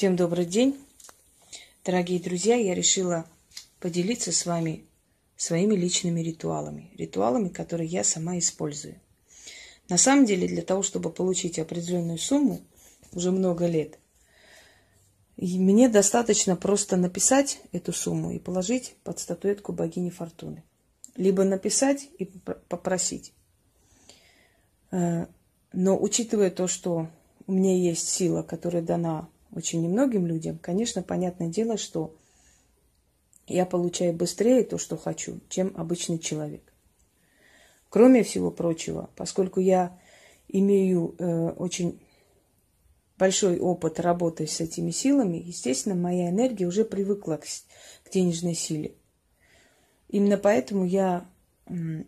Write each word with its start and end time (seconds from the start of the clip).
Всем 0.00 0.16
добрый 0.16 0.46
день. 0.46 0.78
Дорогие 1.84 2.18
друзья, 2.18 2.56
я 2.56 2.74
решила 2.74 3.26
поделиться 3.80 4.32
с 4.32 4.46
вами 4.46 4.86
своими 5.36 5.74
личными 5.74 6.22
ритуалами. 6.22 6.90
Ритуалами, 6.96 7.50
которые 7.50 7.86
я 7.86 8.02
сама 8.02 8.38
использую. 8.38 8.98
На 9.90 9.98
самом 9.98 10.24
деле, 10.24 10.48
для 10.48 10.62
того, 10.62 10.82
чтобы 10.82 11.12
получить 11.12 11.58
определенную 11.58 12.16
сумму, 12.16 12.62
уже 13.12 13.30
много 13.30 13.66
лет, 13.66 13.98
мне 15.36 15.90
достаточно 15.90 16.56
просто 16.56 16.96
написать 16.96 17.60
эту 17.72 17.92
сумму 17.92 18.30
и 18.30 18.38
положить 18.38 18.94
под 19.04 19.18
статуэтку 19.18 19.74
богини 19.74 20.08
Фортуны. 20.08 20.64
Либо 21.14 21.44
написать 21.44 22.08
и 22.18 22.24
попросить. 22.24 23.34
Э, 24.92 25.26
но 25.74 26.00
учитывая 26.00 26.50
то, 26.50 26.68
что 26.68 27.10
у 27.46 27.52
меня 27.52 27.76
есть 27.76 28.08
сила, 28.08 28.42
которая 28.42 28.80
дана 28.80 29.28
очень 29.52 29.82
немногим 29.82 30.26
людям, 30.26 30.58
конечно, 30.58 31.02
понятное 31.02 31.48
дело, 31.48 31.76
что 31.76 32.14
я 33.46 33.66
получаю 33.66 34.12
быстрее 34.12 34.62
то, 34.62 34.78
что 34.78 34.96
хочу, 34.96 35.40
чем 35.48 35.72
обычный 35.76 36.18
человек. 36.18 36.62
Кроме 37.88 38.22
всего 38.22 38.52
прочего, 38.52 39.10
поскольку 39.16 39.58
я 39.58 39.98
имею 40.46 41.16
э, 41.18 41.50
очень 41.50 42.00
большой 43.18 43.58
опыт 43.58 44.00
работы 44.00 44.46
с 44.46 44.60
этими 44.60 44.92
силами, 44.92 45.36
естественно, 45.36 45.94
моя 45.94 46.30
энергия 46.30 46.66
уже 46.66 46.84
привыкла 46.84 47.36
к, 47.36 47.44
к 47.44 48.12
денежной 48.12 48.54
силе. 48.54 48.94
Именно 50.08 50.38
поэтому 50.38 50.84
я 50.84 51.28
м, 51.66 52.06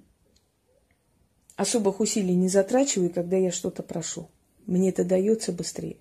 особых 1.57 2.01
усилий 2.01 2.35
не 2.35 2.49
затрачиваю, 2.49 3.11
когда 3.11 3.37
я 3.37 3.51
что-то 3.51 3.83
прошу. 3.83 4.29
Мне 4.67 4.91
это 4.91 5.05
дается 5.05 5.53
быстрее. 5.53 5.97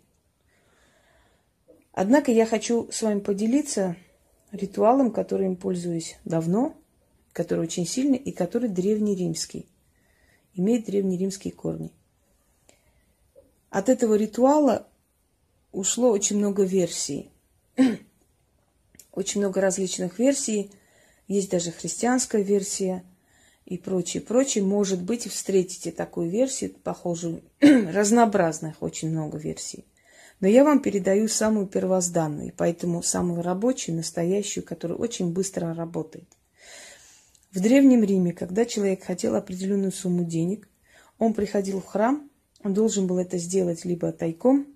Однако 1.94 2.32
я 2.32 2.46
хочу 2.46 2.90
с 2.92 3.02
вами 3.02 3.20
поделиться 3.20 3.96
ритуалом, 4.52 5.12
которым 5.12 5.56
пользуюсь 5.56 6.18
давно, 6.24 6.76
который 7.34 7.62
очень 7.62 7.86
сильный 7.86 8.18
и 8.18 8.32
который 8.32 8.70
древнеримский, 8.70 9.66
имеет 10.56 10.86
древнеримские 10.86 11.54
корни. 11.54 11.92
От 13.70 13.90
этого 13.90 14.16
ритуала 14.16 14.88
ушло 15.72 16.12
очень 16.12 16.38
много 16.38 16.64
версий. 16.64 17.30
очень 19.12 19.42
много 19.42 19.62
различных 19.62 20.20
версий. 20.20 20.72
Есть 21.28 21.50
даже 21.50 21.72
христианская 21.72 22.44
версия 22.44 23.04
и 23.66 23.78
прочее, 23.78 24.22
прочее. 24.22 24.64
Может 24.64 25.02
быть, 25.02 25.30
встретите 25.30 25.92
такую 25.92 26.30
версию, 26.30 26.74
похожую, 26.84 27.42
разнообразных 27.62 28.82
очень 28.82 29.10
много 29.10 29.38
версий. 29.38 29.86
Но 30.42 30.48
я 30.48 30.64
вам 30.64 30.82
передаю 30.82 31.28
самую 31.28 31.68
первозданную, 31.68 32.52
поэтому 32.58 33.04
самую 33.04 33.44
рабочую, 33.44 33.96
настоящую, 33.96 34.66
которая 34.66 34.98
очень 34.98 35.32
быстро 35.32 35.74
работает. 35.76 36.28
В 37.52 37.60
Древнем 37.60 38.04
Риме, 38.04 38.34
когда 38.34 38.66
человек 38.66 39.04
хотел 39.04 39.36
определенную 39.36 39.92
сумму 39.92 40.24
денег, 40.24 40.68
он 41.20 41.36
приходил 41.36 41.80
в 41.80 41.86
храм, 41.86 42.28
он 42.64 42.74
должен 42.74 43.06
был 43.06 43.20
это 43.20 43.38
сделать 43.38 43.86
либо 43.86 44.12
тайком 44.12 44.68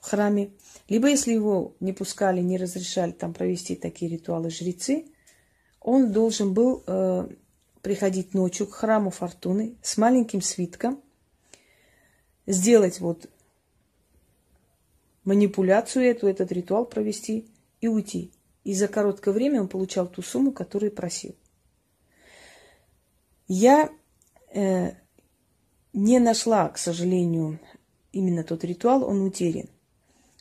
в 0.00 0.08
храме, 0.08 0.50
либо 0.88 1.08
если 1.08 1.32
его 1.32 1.74
не 1.80 1.92
пускали, 1.92 2.40
не 2.40 2.56
разрешали 2.56 3.12
там 3.12 3.34
провести 3.34 3.74
такие 3.76 4.10
ритуалы 4.10 4.48
жрецы, 4.48 5.04
он 5.80 6.12
должен 6.12 6.54
был 6.54 6.82
э, 6.86 7.28
приходить 7.82 8.32
ночью 8.32 8.66
к 8.66 8.72
храму 8.72 9.10
Фортуны 9.10 9.74
с 9.82 9.98
маленьким 9.98 10.40
свитком, 10.40 11.02
сделать 12.46 13.00
вот 13.00 13.28
манипуляцию 15.24 16.04
эту, 16.04 16.26
этот 16.26 16.52
ритуал 16.52 16.86
провести 16.86 17.48
и 17.80 17.88
уйти. 17.88 18.32
И 18.64 18.74
за 18.74 18.88
короткое 18.88 19.34
время 19.34 19.60
он 19.60 19.68
получал 19.68 20.06
ту 20.06 20.22
сумму, 20.22 20.52
которую 20.52 20.92
просил. 20.92 21.34
Я 23.46 23.90
э, 24.54 24.92
не 25.92 26.18
нашла, 26.18 26.68
к 26.70 26.78
сожалению, 26.78 27.60
именно 28.12 28.42
тот 28.42 28.64
ритуал, 28.64 29.04
он 29.04 29.22
утерян. 29.22 29.68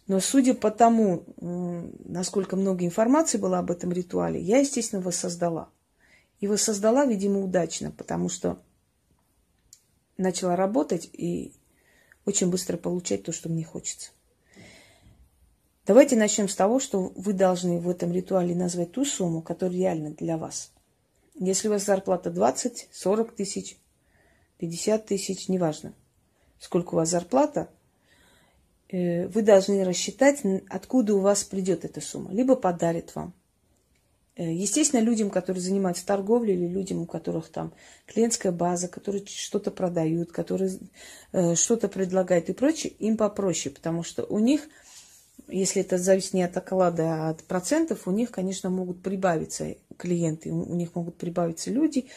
Но 0.07 0.19
судя 0.19 0.53
по 0.53 0.71
тому, 0.71 1.23
э, 1.25 1.89
насколько 2.05 2.55
много 2.55 2.85
информации 2.85 3.37
было 3.37 3.59
об 3.59 3.71
этом 3.71 3.91
ритуале, 3.91 4.39
я, 4.39 4.59
естественно, 4.59 5.01
воссоздала. 5.01 5.69
И 6.39 6.47
воссоздала, 6.47 7.05
видимо, 7.05 7.41
удачно, 7.41 7.91
потому 7.91 8.29
что 8.29 8.61
начала 10.17 10.55
работать 10.55 11.09
и 11.13 11.53
очень 12.25 12.49
быстро 12.49 12.77
получать 12.77 13.23
то, 13.23 13.31
что 13.31 13.49
мне 13.49 13.63
хочется. 13.63 14.11
Давайте 15.85 16.15
начнем 16.15 16.47
с 16.47 16.55
того, 16.55 16.79
что 16.79 17.11
вы 17.13 17.33
должны 17.33 17.77
в 17.77 17.89
этом 17.89 18.13
ритуале 18.13 18.55
назвать 18.55 18.93
ту 18.93 19.03
сумму, 19.03 19.41
которая 19.41 19.75
реально 19.75 20.11
для 20.11 20.37
вас. 20.37 20.71
Если 21.35 21.67
у 21.67 21.71
вас 21.71 21.83
зарплата 21.83 22.29
20, 22.29 22.87
40 22.89 23.35
тысяч, 23.35 23.77
50 24.59 25.05
тысяч, 25.05 25.49
неважно, 25.49 25.93
сколько 26.57 26.93
у 26.93 26.97
вас 26.97 27.09
зарплата, 27.09 27.69
э, 28.87 29.27
вы 29.27 29.41
должны 29.41 29.83
рассчитать, 29.83 30.41
откуда 30.69 31.15
у 31.15 31.19
вас 31.19 31.43
придет 31.43 31.83
эта 31.83 31.99
сумма. 31.99 32.31
Либо 32.31 32.55
подарит 32.55 33.13
вам. 33.13 33.33
Э, 34.37 34.53
естественно, 34.53 35.01
людям, 35.01 35.29
которые 35.29 35.61
занимаются 35.61 36.05
торговлей, 36.05 36.53
или 36.53 36.65
людям, 36.65 37.01
у 37.01 37.05
которых 37.05 37.49
там 37.49 37.73
клиентская 38.05 38.53
база, 38.53 38.87
которые 38.87 39.25
что-то 39.25 39.69
продают, 39.69 40.31
которые 40.31 40.79
э, 41.33 41.55
что-то 41.55 41.89
предлагают 41.89 42.47
и 42.47 42.53
прочее, 42.53 42.93
им 42.99 43.17
попроще, 43.17 43.75
потому 43.75 44.03
что 44.03 44.23
у 44.23 44.39
них– 44.39 44.69
если 45.47 45.81
это 45.81 45.97
зависит 45.97 46.33
не 46.33 46.43
от 46.43 46.55
оклада, 46.55 47.03
а 47.03 47.29
от 47.29 47.43
процентов, 47.43 48.07
у 48.07 48.11
них, 48.11 48.31
конечно, 48.31 48.69
могут 48.69 49.01
прибавиться 49.01 49.75
клиенты, 49.97 50.51
у 50.51 50.73
них 50.73 50.95
могут 50.95 51.17
прибавиться 51.17 51.71
люди, 51.71 52.07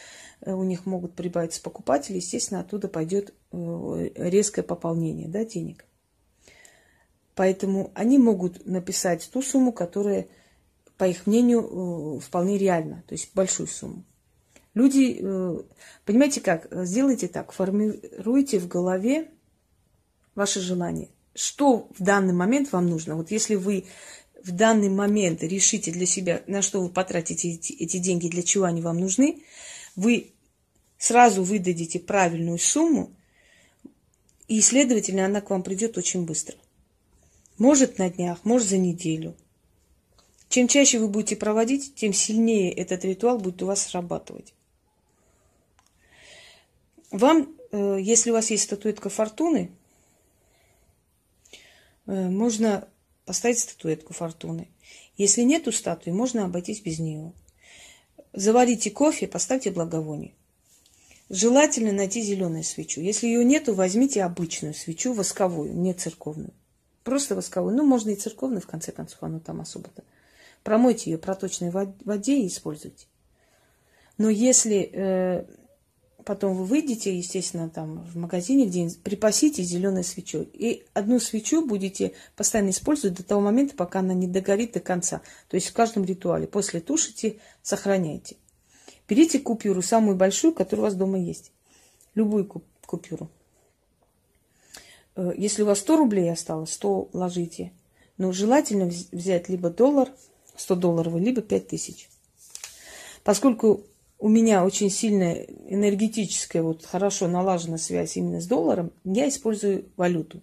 э, 0.41 0.53
у 0.53 0.63
них 0.63 0.85
могут 0.85 1.13
прибавиться 1.13 1.61
покупатели, 1.61 2.17
естественно, 2.17 2.61
оттуда 2.61 2.87
пойдет 2.87 3.33
э, 3.51 4.09
резкое 4.15 4.63
пополнение 4.63 5.27
да, 5.27 5.45
денег. 5.45 5.85
Поэтому 7.35 7.91
они 7.93 8.17
могут 8.17 8.65
написать 8.65 9.29
ту 9.31 9.41
сумму, 9.41 9.71
которая, 9.71 10.27
по 10.97 11.07
их 11.07 11.27
мнению, 11.27 12.17
э, 12.17 12.19
вполне 12.19 12.57
реальна, 12.57 13.03
то 13.07 13.13
есть 13.13 13.31
большую 13.35 13.67
сумму. 13.67 14.03
Люди, 14.73 15.19
понимаете 16.05 16.39
как, 16.39 16.67
сделайте 16.85 17.27
так, 17.27 17.51
формируйте 17.51 18.59
в 18.59 18.67
голове 18.67 19.31
ваши 20.35 20.59
желания 20.59 21.09
что 21.37 21.87
в 21.97 22.03
данный 22.03 22.33
момент 22.33 22.71
вам 22.71 22.87
нужно. 22.87 23.15
Вот 23.15 23.29
если 23.31 23.55
вы 23.55 23.85
в 24.43 24.51
данный 24.51 24.89
момент 24.89 25.43
решите 25.43 25.91
для 25.91 26.05
себя, 26.05 26.41
на 26.47 26.61
что 26.61 26.81
вы 26.81 26.89
потратите 26.89 27.51
эти, 27.51 27.73
эти 27.73 27.97
деньги, 27.97 28.27
для 28.27 28.43
чего 28.43 28.65
они 28.65 28.81
вам 28.81 28.99
нужны, 28.99 29.43
вы 29.95 30.31
сразу 30.97 31.43
выдадите 31.43 31.99
правильную 31.99 32.57
сумму, 32.57 33.13
и, 34.47 34.61
следовательно, 34.61 35.25
она 35.25 35.41
к 35.41 35.49
вам 35.49 35.61
придет 35.61 35.97
очень 35.97 36.25
быстро. 36.25 36.55
Может 37.57 37.97
на 37.97 38.09
днях, 38.09 38.45
может 38.45 38.67
за 38.69 38.77
неделю. 38.77 39.35
Чем 40.47 40.67
чаще 40.69 40.99
вы 40.99 41.09
будете 41.09 41.35
проводить, 41.35 41.93
тем 41.95 42.13
сильнее 42.13 42.71
этот 42.71 43.03
ритуал 43.03 43.37
будет 43.39 43.61
у 43.61 43.65
вас 43.65 43.85
срабатывать. 43.85 44.53
Вам, 47.11 47.53
э, 47.71 47.97
если 48.01 48.31
у 48.31 48.33
вас 48.33 48.49
есть 48.49 48.63
статуэтка 48.63 49.09
фортуны, 49.09 49.71
можно 52.07 52.87
поставить 53.25 53.59
статуэтку 53.59 54.13
фортуны. 54.13 54.69
Если 55.17 55.41
нету 55.41 55.71
статуи, 55.71 56.11
можно 56.11 56.45
обойтись 56.45 56.81
без 56.81 56.99
нее. 56.99 57.33
Заварите 58.33 58.89
кофе, 58.91 59.27
поставьте 59.27 59.71
благовоние. 59.71 60.33
Желательно 61.29 61.91
найти 61.91 62.21
зеленую 62.21 62.63
свечу. 62.63 63.01
Если 63.01 63.27
ее 63.27 63.43
нету, 63.43 63.73
возьмите 63.73 64.23
обычную 64.23 64.73
свечу, 64.73 65.13
восковую, 65.13 65.73
не 65.73 65.93
церковную. 65.93 66.53
Просто 67.03 67.35
восковую. 67.35 67.75
Ну, 67.75 67.85
можно 67.85 68.11
и 68.11 68.15
церковную, 68.15 68.61
в 68.61 68.67
конце 68.67 68.91
концов, 68.91 69.21
оно 69.21 69.39
там 69.39 69.59
особо-то. 69.59 70.03
Промойте 70.63 71.11
ее 71.11 71.17
проточной 71.17 71.71
воде 71.71 72.39
и 72.39 72.47
используйте. 72.47 73.07
Но 74.17 74.29
если 74.29 74.89
э, 74.91 75.45
потом 76.27 76.55
вы 76.55 76.65
выйдете, 76.65 77.17
естественно, 77.17 77.69
там 77.69 78.03
в 78.03 78.17
магазине 78.17 78.65
где-нибудь, 78.65 79.01
припасите 79.01 79.63
зеленой 79.63 80.03
свечой. 80.03 80.43
И 80.53 80.85
одну 80.93 81.21
свечу 81.21 81.65
будете 81.65 82.13
постоянно 82.35 82.71
использовать 82.71 83.15
до 83.15 83.23
того 83.23 83.39
момента, 83.39 83.75
пока 83.75 83.99
она 83.99 84.13
не 84.13 84.27
догорит 84.27 84.73
до 84.73 84.81
конца. 84.81 85.21
То 85.47 85.55
есть 85.55 85.67
в 85.69 85.73
каждом 85.73 86.03
ритуале. 86.03 86.45
После 86.45 86.81
тушите, 86.81 87.37
сохраняйте. 87.63 88.35
Берите 89.07 89.39
купюру, 89.39 89.81
самую 89.81 90.17
большую, 90.17 90.53
которая 90.53 90.81
у 90.81 90.87
вас 90.89 90.95
дома 90.95 91.17
есть. 91.17 91.53
Любую 92.13 92.45
купюру. 92.85 93.29
Э, 95.15 95.31
если 95.37 95.63
у 95.63 95.65
вас 95.65 95.79
100 95.79 95.95
рублей 95.95 96.29
осталось, 96.29 96.73
100 96.73 97.09
ложите. 97.13 97.71
Но 98.17 98.33
желательно 98.33 98.91
взять 99.13 99.47
либо 99.47 99.69
доллар, 99.69 100.09
100 100.57 100.75
долларов, 100.75 101.15
либо 101.15 101.41
5000. 101.41 102.09
Поскольку 103.23 103.85
у 104.19 104.29
меня 104.29 104.65
очень 104.65 104.89
сильная 104.89 105.45
энергетическая, 105.67 106.63
вот 106.63 106.85
хорошо 106.85 107.27
налажена 107.27 107.77
связь 107.77 108.17
именно 108.17 108.41
с 108.41 108.47
долларом, 108.47 108.91
я 109.03 109.29
использую 109.29 109.85
валюту. 109.95 110.41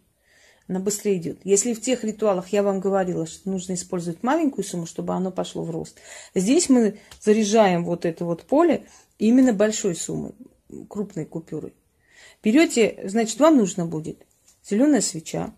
она 0.69 0.79
быстрее 0.79 1.17
идет. 1.17 1.41
Если 1.45 1.75
в 1.75 1.81
тех 1.81 2.05
ритуалах 2.05 2.49
я 2.49 2.63
вам 2.63 2.81
говорила, 2.81 3.27
что 3.27 3.51
нужно 3.51 3.75
использовать 3.75 4.23
маленькую 4.23 4.65
сумму, 4.65 4.87
чтобы 4.87 5.15
оно 5.15 5.31
пошло 5.33 5.65
в 5.65 5.71
рост, 5.71 5.99
здесь 6.35 6.69
мы 6.69 6.99
заряжаем 7.21 7.85
вот 7.85 8.05
это 8.05 8.25
вот 8.25 8.45
поле 8.45 8.87
именно 9.19 9.53
большой 9.53 9.97
суммой, 9.97 10.33
крупной 10.89 11.25
купюрой. 11.25 11.75
Берете, 12.43 13.01
значит, 13.05 13.41
вам 13.41 13.57
нужно 13.57 13.87
будет 13.87 14.25
зеленая 14.69 15.01
свеча, 15.01 15.53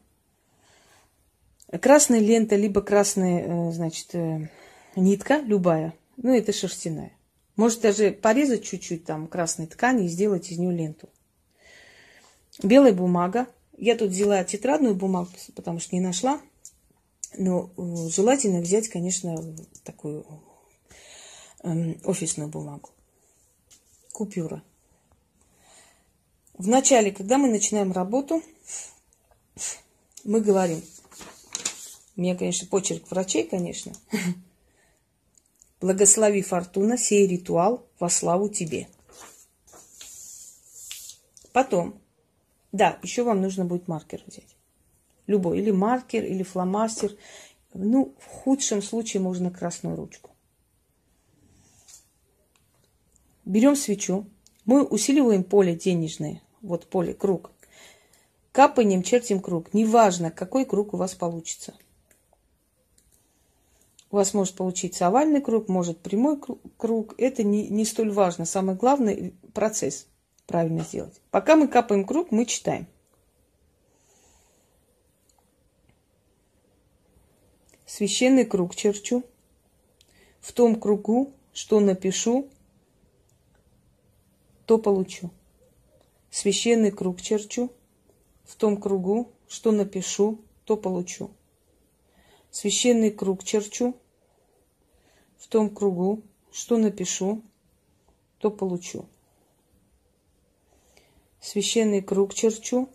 красная 1.81 2.21
лента, 2.21 2.57
либо 2.57 2.81
красная, 2.81 3.45
э, 3.47 3.73
значит, 3.73 4.15
э, 4.15 4.49
нитка, 4.95 5.39
любая, 5.39 5.95
ну, 6.17 6.35
это 6.35 6.53
шерстяная. 6.53 7.16
Может 7.57 7.81
даже 7.81 8.11
порезать 8.11 8.65
чуть-чуть 8.65 9.05
там 9.05 9.27
красной 9.27 9.67
ткани 9.67 10.05
и 10.05 10.09
сделать 10.09 10.51
из 10.51 10.59
нее 10.59 10.77
ленту. 10.77 11.09
Белая 12.63 12.93
бумага, 12.93 13.47
я 13.77 13.97
тут 13.97 14.11
взяла 14.11 14.45
тетрадную 14.45 14.95
бумагу, 14.95 15.31
потому 15.55 15.81
что 15.81 15.95
не 15.95 16.01
нашла. 16.01 16.41
Но 17.37 17.71
э, 17.77 18.09
желательно 18.11 18.61
взять, 18.61 18.89
конечно, 18.89 19.37
такую 19.85 20.25
эм, 21.63 22.01
офисную 22.05 22.49
бумагу. 22.49 22.91
Купюра. 24.13 24.63
Вначале, 26.55 27.13
когда 27.13 27.37
мы 27.37 27.49
начинаем 27.49 27.93
работу, 27.93 28.43
мы 30.25 30.41
говорим, 30.41 30.83
у 32.17 32.21
меня, 32.21 32.35
конечно, 32.35 32.67
почерк 32.69 33.11
врачей, 33.11 33.45
конечно. 33.45 33.93
Благослови 35.81 36.43
фортуна 36.43 36.97
сей 36.97 37.27
ритуал 37.27 37.87
во 37.99 38.09
славу 38.09 38.49
тебе. 38.49 38.89
Потом 41.53 42.01
да, 42.77 42.99
еще 43.03 43.23
вам 43.23 43.41
нужно 43.41 43.65
будет 43.65 43.89
маркер 43.89 44.23
взять. 44.27 44.55
Любой. 45.27 45.61
Или 45.61 45.71
маркер, 45.71 46.25
или 46.25 46.43
фломастер. 46.43 47.17
Ну, 47.73 48.15
в 48.19 48.27
худшем 48.27 48.83
случае 48.83 49.23
можно 49.23 49.51
красную 49.51 49.97
ручку. 49.97 50.31
Берем 53.47 53.77
свечу. 53.77 54.27
Мы 54.67 54.85
усиливаем 54.85 55.43
поле 55.43 55.75
денежное. 55.75 56.43
Вот 56.61 56.87
поле, 56.87 57.15
круг. 57.15 57.51
Капанием 58.53 59.03
чертим 59.03 59.41
круг. 59.41 59.73
Неважно, 59.73 60.31
какой 60.31 60.67
круг 60.67 60.93
у 60.93 60.99
вас 60.99 61.15
получится. 61.15 61.73
У 64.11 64.17
вас 64.17 64.35
может 64.35 64.55
получиться 64.55 65.07
овальный 65.07 65.41
круг, 65.41 65.69
может 65.69 65.99
прямой 65.99 66.41
круг. 66.77 67.15
Это 67.19 67.43
не, 67.43 67.69
не 67.69 67.85
столь 67.85 68.13
важно. 68.13 68.45
Самое 68.45 68.79
главное– 68.79 69.33
процесс 69.53 70.07
правильно 70.47 70.83
сделать. 70.83 71.21
Пока 71.31 71.57
мы 71.57 71.67
капаем 71.67 72.05
круг, 72.05 72.31
мы 72.31 72.47
читаем. 72.47 72.87
Священный 77.85 78.45
круг 78.45 78.77
черчу. 78.77 79.25
В 80.41 80.53
том 80.53 80.79
кругу, 80.79 81.33
что 81.53 81.81
напишу, 81.81 82.49
то 84.67 84.79
получу. 84.79 85.31
Священный 86.31 86.93
круг 86.93 87.21
черчу. 87.21 87.73
В 88.45 88.55
том 88.55 88.77
кругу, 88.77 89.33
что 89.49 89.73
напишу, 89.73 90.41
то 90.65 90.77
получу. 90.77 91.31
Священный 92.59 93.11
круг 93.11 93.45
черчу. 93.45 93.95
В 95.37 95.47
том 95.47 95.69
кругу, 95.69 96.23
что 96.51 96.79
напишу, 96.79 97.43
то 98.39 98.51
получу 98.51 99.07
священный 101.47 102.03
круг 102.03 102.35
черчу. 102.35 102.89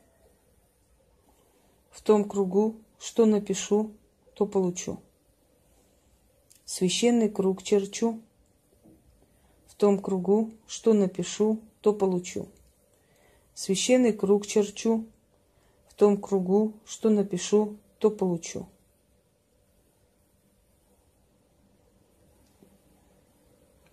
В 1.89 2.01
том 2.01 2.25
кругу, 2.25 2.75
что 2.99 3.25
напишу, 3.25 3.91
то 4.33 4.45
получу. 4.45 4.99
Священный 6.65 7.29
круг 7.29 7.63
черчу. 7.63 8.19
В 9.67 9.75
том 9.75 9.99
кругу, 9.99 10.51
что 10.67 10.93
напишу, 10.93 11.59
то 11.79 11.93
получу. 11.93 12.47
Священный 13.53 14.11
круг 14.11 14.45
черчу. 14.45 15.05
В 15.87 15.93
том 15.93 16.17
кругу, 16.17 16.73
что 16.85 17.09
напишу, 17.09 17.77
то 17.99 18.09
получу. 18.09 18.67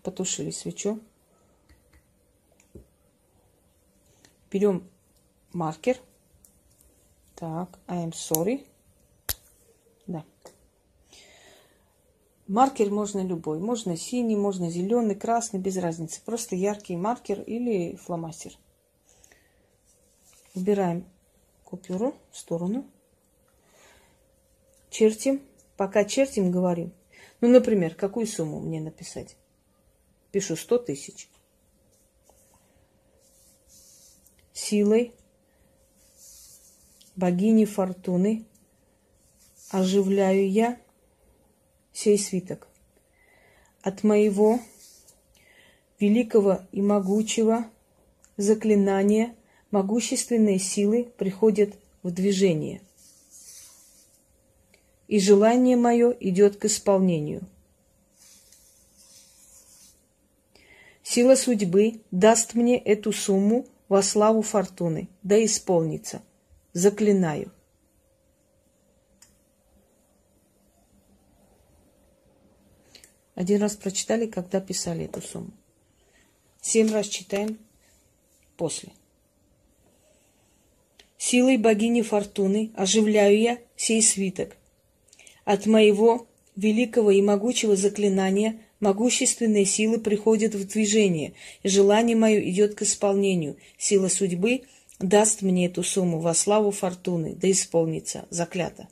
Потушили 0.08 0.50
свечу. 0.50 1.00
Берем 4.50 4.88
маркер. 5.52 5.99
Так, 7.34 7.78
I 7.87 8.06
am 8.06 8.12
sorry. 8.12 8.66
Да. 10.06 10.25
Маркер 12.46 12.88
можно 12.88 13.22
любой. 13.22 13.58
Можно 13.58 13.99
синий, 13.99 14.34
можно 14.34 14.70
зеленый, 14.70 15.14
красный, 15.14 15.60
без 15.60 15.76
разницы. 15.76 16.22
Просто 16.25 16.56
яркий 16.56 16.96
маркер 16.96 17.43
или 17.43 17.94
фломастер. 17.96 18.56
Убираем 20.55 21.05
купюру 21.64 22.14
в 22.31 22.38
сторону. 22.38 22.87
Чертим. 24.88 25.43
Пока 25.76 26.06
чертим, 26.06 26.50
говорим. 26.50 26.94
Ну, 27.43 27.49
например, 27.49 27.94
какую 27.94 28.26
сумму 28.26 28.58
мне 28.58 28.81
написать? 28.81 29.37
Пишу 30.30 30.56
100 30.56 30.78
тысяч. 30.78 31.28
силой 34.69 35.14
богини 37.16 37.64
Фортуны 37.64 38.44
оживляю 39.70 40.50
я 40.50 40.78
сей 41.92 42.19
свиток. 42.19 42.69
От 43.80 44.04
моего 44.04 44.60
великого 45.98 46.66
и 46.72 46.82
могучего 46.82 47.64
заклинания 48.36 49.34
могущественные 49.70 50.58
силы 50.58 51.04
приходят 51.16 51.74
в 52.02 52.10
движение. 52.10 52.82
И 55.06 55.19
желание 55.19 55.76
мое 55.76 56.10
идет 56.10 56.56
к 56.56 56.66
исполнению. 56.66 57.40
Сила 61.10 61.37
судьбы 61.37 62.02
даст 62.10 62.52
мне 62.52 62.76
эту 62.76 63.12
сумму 63.12 63.66
во 63.88 64.02
славу 64.02 64.43
фортуны, 64.43 65.08
да 65.22 65.43
исполнится. 65.43 66.20
Заклинаю. 66.75 67.50
Один 73.34 73.62
раз 73.62 73.74
прочитали, 73.74 74.27
когда 74.27 74.60
писали 74.60 75.06
эту 75.06 75.22
сумму. 75.22 75.50
Семь 76.60 76.93
раз 76.93 77.06
читаем 77.06 77.58
после. 78.58 78.93
Силой 81.17 81.56
богини 81.56 82.03
Фортуны 82.03 82.70
оживляю 82.74 83.41
я 83.41 83.58
сей 83.77 84.03
свиток. 84.03 84.58
От 85.46 85.65
моего 85.65 86.27
великого 86.55 87.12
и 87.12 87.22
могучего 87.22 87.77
заклинания 87.77 88.60
Могущественные 88.81 89.65
силы 89.65 89.99
приходят 89.99 90.55
в 90.55 90.67
движение, 90.67 91.35
желание 91.65 92.17
мое 92.17 92.41
идет 92.49 92.77
к 92.77 92.82
исполнению. 92.82 93.56
Сила 93.77 94.08
судьбы 94.08 94.63
даст 95.01 95.43
мне 95.43 95.67
эту 95.67 95.82
сумму 95.82 96.20
во 96.20 96.32
славу 96.32 96.70
фортуны, 96.70 97.35
да 97.35 97.51
исполнится, 97.51 98.27
заклято. 98.31 98.89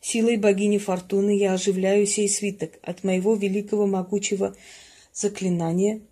Силой 0.00 0.36
богини 0.36 0.76
Фортуны 0.76 1.34
я 1.34 1.54
оживляю 1.54 2.06
сей 2.06 2.28
свиток 2.28 2.72
от 2.82 3.04
моего 3.04 3.34
великого 3.34 3.86
могучего 3.86 4.54
заклинания. 5.14 6.02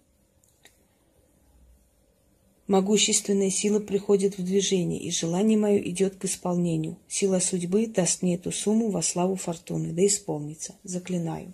Могущественная 2.67 3.51
сила 3.51 3.81
приходит 3.81 4.39
в 4.39 4.45
движение, 4.45 4.99
и 4.99 5.11
желание 5.11 5.59
мое 5.59 5.77
идет 5.77 6.17
к 6.17 6.25
исполнению. 6.25 6.97
Сила 7.07 7.39
судьбы 7.39 7.87
даст 7.87 8.23
мне 8.23 8.37
эту 8.37 8.51
сумму 8.51 8.89
во 8.89 9.03
славу 9.03 9.37
Фортуны, 9.37 9.93
да 9.93 10.07
исполнится. 10.07 10.75
Заклинаю. 10.85 11.53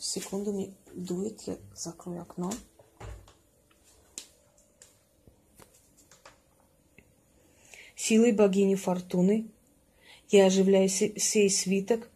Секунду 0.00 0.52
мне 0.54 0.70
дует, 0.94 1.42
я 1.42 1.58
закрою 1.76 2.22
окно. 2.22 2.50
Силой 7.94 8.32
богини 8.32 8.76
Фортуны 8.76 9.50
я 10.30 10.46
оживляю 10.46 10.88
сей 10.88 11.50
свиток. 11.50 12.08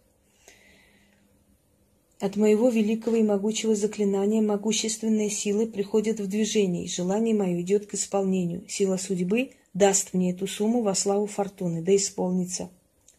От 2.20 2.36
моего 2.36 2.70
великого 2.70 3.16
и 3.16 3.22
могучего 3.22 3.74
заклинания 3.74 4.40
могущественные 4.40 5.28
силы 5.28 5.66
приходят 5.66 6.20
в 6.20 6.26
движение, 6.26 6.86
и 6.86 6.88
желание 6.88 7.34
мое 7.34 7.60
идет 7.60 7.84
к 7.86 7.92
исполнению. 7.92 8.66
Сила 8.66 8.96
судьбы 8.96 9.50
даст 9.74 10.14
мне 10.14 10.32
эту 10.32 10.46
сумму 10.46 10.80
во 10.80 10.94
славу 10.94 11.26
Фортуны, 11.26 11.82
да 11.82 11.94
исполнится 11.94 12.70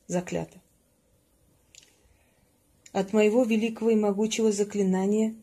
заклято. 0.08 0.60
От 2.96 3.12
моего 3.12 3.44
великого 3.44 3.90
и 3.90 3.96
могучего 3.96 4.54
заклинания 4.54 5.36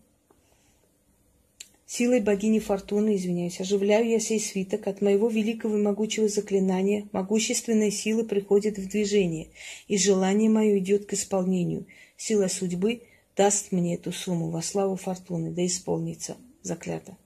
Силой 1.85 2.21
богини 2.21 2.61
Фортуны, 2.61 3.17
извиняюсь, 3.17 3.61
оживляю 3.61 4.09
я 4.09 4.21
сей 4.21 4.41
свиток, 4.41 4.87
от 4.87 5.03
моего 5.03 5.29
великого 5.29 5.77
и 5.77 5.83
могучего 5.83 6.29
заклинания 6.29 7.11
могущественная 7.13 7.91
сила 7.91 8.23
приходит 8.23 8.79
в 8.79 8.89
движение, 8.89 9.49
и 9.87 9.99
желание 9.99 10.49
мое 10.49 10.79
идет 10.79 11.05
к 11.05 11.13
исполнению. 11.13 11.85
Сила 12.17 12.49
судьбы 12.49 13.03
даст 13.37 13.71
мне 13.71 13.97
эту 13.97 14.13
сумму 14.13 14.49
во 14.49 14.63
славу 14.63 14.97
Фортуны, 14.97 15.51
да 15.51 15.67
исполнится 15.67 16.39
заклято. 16.63 17.19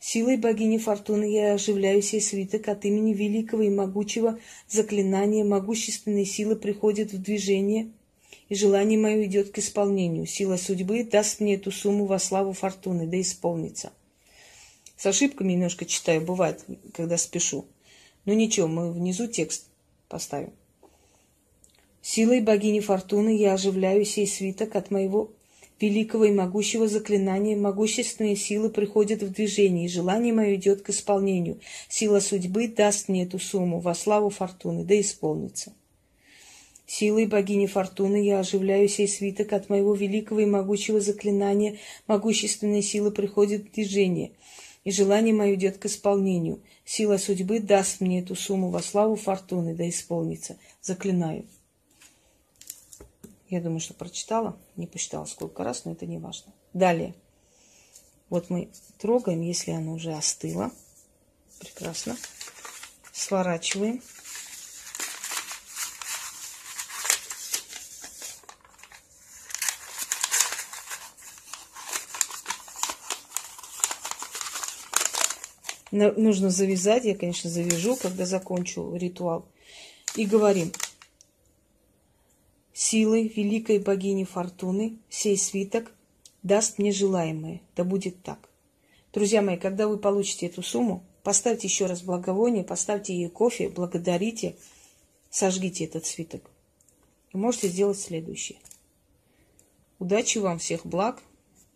Силой 0.00 0.38
богини 0.38 0.78
Фортуны 0.78 1.30
я 1.30 1.52
оживляю 1.52 2.00
сей 2.00 2.22
свиток 2.22 2.68
от 2.68 2.86
имени 2.86 3.12
великого 3.12 3.64
и 3.64 3.68
могучего 3.68 4.38
заклинания. 4.66 5.44
Могущественной 5.44 6.24
силы 6.24 6.56
приходит 6.56 7.12
в 7.12 7.20
движение, 7.20 7.90
и 8.48 8.54
желание 8.54 8.98
мое 8.98 9.24
идет 9.24 9.50
к 9.50 9.58
исполнению. 9.58 10.26
Сила 10.26 10.56
судьбы 10.56 11.04
даст 11.04 11.40
мне 11.40 11.54
эту 11.54 11.70
сумму 11.70 12.06
во 12.06 12.18
славу 12.18 12.52
Фортуны, 12.52 13.06
да 13.06 13.20
исполнится. 13.20 13.92
С 14.96 15.06
ошибками 15.06 15.52
немножко 15.52 15.84
читаю, 15.84 16.20
бывает, 16.20 16.64
когда 16.92 17.18
спешу. 17.18 17.66
Но 18.24 18.32
ничего, 18.32 18.68
мы 18.68 18.92
внизу 18.92 19.26
текст 19.26 19.66
поставим. 20.08 20.52
Силой 22.00 22.40
богини 22.40 22.80
Фортуны 22.80 23.36
я 23.36 23.54
оживляю 23.54 24.04
сей 24.04 24.26
свиток 24.26 24.76
от 24.76 24.90
моего 24.90 25.30
великого 25.80 26.26
и 26.26 26.32
могущего 26.32 26.88
заклинания, 26.88 27.56
могущественные 27.56 28.36
силы 28.36 28.70
приходят 28.70 29.22
в 29.22 29.30
движение, 29.30 29.86
и 29.86 29.88
желание 29.88 30.32
мое 30.32 30.54
идет 30.54 30.82
к 30.82 30.90
исполнению. 30.90 31.60
Сила 31.88 32.20
судьбы 32.20 32.68
даст 32.68 33.08
мне 33.08 33.24
эту 33.24 33.38
сумму 33.38 33.80
во 33.80 33.94
славу 33.94 34.30
фортуны, 34.30 34.84
да 34.84 34.98
исполнится. 35.00 35.72
Силой 36.96 37.26
богини 37.26 37.66
Фортуны 37.66 38.24
я 38.24 38.38
оживляю 38.38 38.88
сей 38.88 39.08
свиток 39.08 39.52
от 39.52 39.68
моего 39.68 39.96
великого 39.96 40.38
и 40.38 40.46
могучего 40.46 41.00
заклинания, 41.00 41.80
могущественные 42.06 42.82
силы 42.82 43.10
приходят 43.10 43.62
в 43.62 43.72
движение, 43.72 44.30
и 44.84 44.92
желание 44.92 45.34
мое 45.34 45.54
идет 45.54 45.78
к 45.78 45.86
исполнению. 45.86 46.62
Сила 46.84 47.16
судьбы 47.16 47.58
даст 47.58 48.00
мне 48.00 48.20
эту 48.20 48.36
сумму 48.36 48.70
во 48.70 48.80
славу 48.80 49.16
Фортуны, 49.16 49.74
да 49.74 49.88
исполнится. 49.88 50.56
Заклинаю. 50.82 51.48
Я 53.48 53.60
думаю, 53.60 53.80
что 53.80 53.94
прочитала. 53.94 54.56
Не 54.76 54.86
посчитала 54.86 55.24
сколько 55.24 55.64
раз, 55.64 55.84
но 55.84 55.90
это 55.90 56.06
не 56.06 56.18
важно. 56.18 56.52
Далее. 56.74 57.16
Вот 58.30 58.50
мы 58.50 58.68
трогаем, 58.98 59.40
если 59.40 59.72
оно 59.72 59.94
уже 59.94 60.12
остыло. 60.12 60.70
Прекрасно. 61.58 62.16
Сворачиваем. 63.12 64.00
Нужно 75.94 76.50
завязать. 76.50 77.04
Я, 77.04 77.14
конечно, 77.14 77.48
завяжу, 77.48 77.94
когда 77.94 78.26
закончу 78.26 78.96
ритуал. 78.96 79.46
И 80.16 80.26
говорим 80.26 80.72
силой 82.72 83.28
великой 83.28 83.78
богини 83.78 84.24
Фортуны 84.24 84.98
сей 85.08 85.38
свиток 85.38 85.92
даст 86.42 86.78
мне 86.78 86.90
желаемое. 86.90 87.60
Да 87.76 87.84
будет 87.84 88.24
так. 88.24 88.48
Друзья 89.12 89.40
мои, 89.40 89.56
когда 89.56 89.86
вы 89.86 89.96
получите 89.96 90.46
эту 90.46 90.64
сумму, 90.64 91.04
поставьте 91.22 91.68
еще 91.68 91.86
раз 91.86 92.02
благовоние, 92.02 92.64
поставьте 92.64 93.14
ей 93.14 93.28
кофе, 93.28 93.68
благодарите, 93.68 94.56
сожгите 95.30 95.84
этот 95.84 96.06
свиток. 96.06 96.50
И 97.32 97.36
можете 97.36 97.68
сделать 97.68 98.00
следующее. 98.00 98.58
Удачи 100.00 100.38
вам, 100.38 100.58
всех 100.58 100.84
благ. 100.84 101.22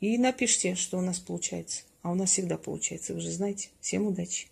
И 0.00 0.18
напишите, 0.18 0.74
что 0.74 0.98
у 0.98 1.02
нас 1.02 1.20
получается. 1.20 1.82
А 2.08 2.12
у 2.12 2.14
нас 2.14 2.30
всегда 2.30 2.56
получается, 2.56 3.12
вы 3.12 3.20
же 3.20 3.30
знаете. 3.30 3.68
Всем 3.82 4.06
удачи. 4.06 4.48